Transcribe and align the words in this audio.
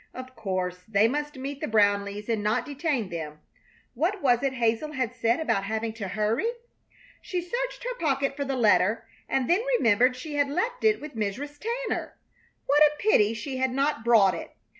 Of 0.15 0.35
course 0.35 0.79
they 0.87 1.07
must 1.07 1.37
meet 1.37 1.61
the 1.61 1.67
Brownleighs 1.67 2.27
and 2.27 2.41
not 2.41 2.65
detain 2.65 3.09
them. 3.09 3.39
What 3.93 4.19
was 4.19 4.41
it 4.41 4.53
Hazel 4.53 4.93
had 4.93 5.13
said 5.13 5.39
about 5.39 5.65
having 5.65 5.93
to 5.93 6.07
hurry? 6.07 6.47
She 7.21 7.39
searched 7.39 7.83
her 7.83 7.95
pocket 7.99 8.35
for 8.35 8.43
the 8.43 8.55
letter, 8.57 9.05
and 9.29 9.47
then 9.47 9.61
remembered 9.77 10.15
she 10.15 10.33
had 10.37 10.49
left 10.49 10.83
it 10.83 10.99
with 10.99 11.15
Mrs. 11.15 11.59
Tanner. 11.85 12.17
What 12.65 12.79
a 12.81 12.91
pity 12.97 13.35
she 13.35 13.57
had 13.57 13.69
not 13.73 14.03
brought 14.03 14.33
it! 14.33 14.55